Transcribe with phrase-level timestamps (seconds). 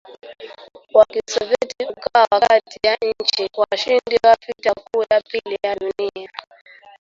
[0.93, 6.29] wa Kisovyeti ukawa kati ya nchi washindi wa vita kuu ya pili ya dunia